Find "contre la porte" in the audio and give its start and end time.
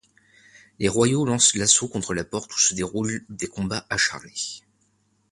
1.87-2.51